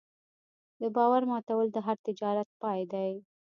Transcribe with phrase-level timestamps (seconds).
[0.81, 3.11] د باور ماتول د هر تجارت پای دی.